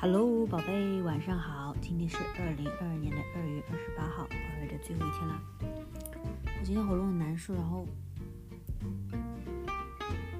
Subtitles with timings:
[0.00, 1.74] Hello，宝贝，晚上好。
[1.80, 5.42] 今天是二零二二年的二月二十八号，二月的最后一天啦。
[5.60, 7.84] 我今天喉咙很难受，然后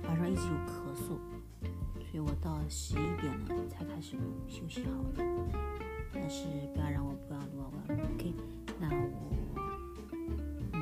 [0.05, 1.18] 晚上一直有咳嗽，
[2.07, 5.25] 所以我到十一点了才开始录，休息好了。
[6.12, 8.34] 但是不要让我不要录啊，我要录，OK？
[8.79, 9.59] 那我，
[10.72, 10.79] 嗯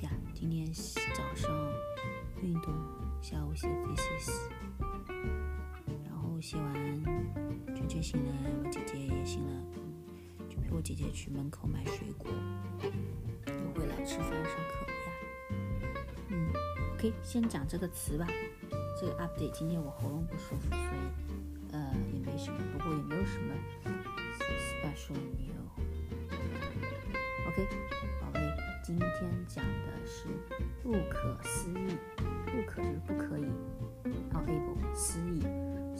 [0.00, 0.70] 呀，今天
[1.16, 1.50] 早上
[2.42, 2.74] 运动，
[3.22, 4.32] 下午写息歇息。
[6.40, 6.74] 后写完，
[7.76, 8.32] 娟娟醒了，
[8.64, 9.62] 我姐姐也醒了，
[10.48, 12.30] 就陪我姐姐去门口买水果，
[12.82, 14.94] 又回来吃饭上课呀。
[16.28, 16.50] 嗯
[16.94, 18.26] ，OK，先讲这个词吧。
[18.98, 23.54] 这个 update 今天我喉咙不舒服，所以呃也没什么，不过也没有什么
[24.38, 25.52] special new。
[27.48, 27.68] OK，
[28.18, 28.40] 宝贝，
[28.82, 29.10] 今天
[29.46, 30.24] 讲的是
[30.82, 31.98] 不可思议，
[32.46, 33.44] 不可就是不可以
[34.32, 35.42] ，unable 思议，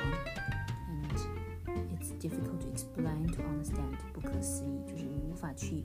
[0.88, 1.18] and
[1.92, 3.98] it's difficult to explain to understand.
[4.14, 5.84] 不可思议，就是你无法去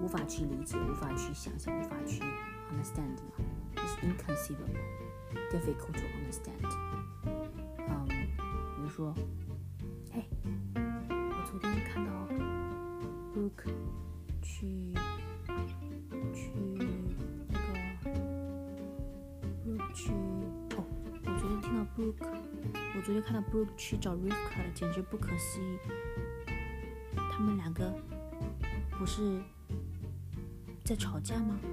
[0.00, 2.22] 无法去理解，无法去想象，无法去
[2.72, 3.20] understand 嘛，
[3.76, 4.74] 就是 inconceivable,
[5.50, 6.64] difficult to understand.
[7.76, 9.14] 嗯，比如说，
[14.47, 14.93] 去
[16.33, 16.93] 去那个
[19.65, 20.11] Brooke 去。
[21.95, 22.27] Brooke，
[22.95, 25.77] 我昨天看到 Brooke 去找 Rivka 了，简直不可思议。
[27.15, 27.91] 他们两个
[28.99, 29.41] 不是
[30.83, 31.59] 在吵架吗？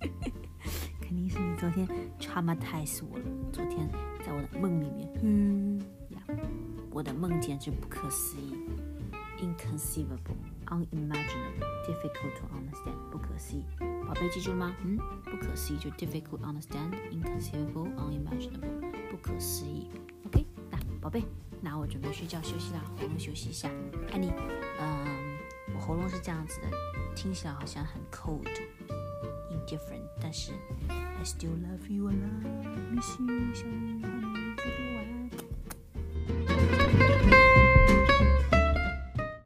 [1.00, 3.24] 肯定是你昨天 traumatize 我了。
[3.50, 3.88] 昨天
[4.24, 5.80] 在我的梦里面，嗯
[6.10, 6.20] 呀，
[6.90, 8.54] 我的梦简直不可思议
[9.40, 10.36] ，inconceivable。
[10.70, 13.64] unimaginable, difficult to understand，不可思议。
[14.06, 14.72] 宝贝记住了吗？
[14.84, 19.90] 嗯，不可思议就 difficult to understand, inconceivable, unimaginable，不可思议。
[20.26, 21.24] OK，那宝贝，
[21.60, 23.68] 那我准备睡觉休息啦，喉咙休息一下。
[24.12, 24.32] 爱你，
[24.78, 25.38] 嗯，
[25.74, 26.68] 我喉咙是这样子的，
[27.16, 28.46] 听起来好像很 cold,
[29.50, 30.52] indifferent，但是
[30.88, 34.04] I still love you a lot, miss you，想你。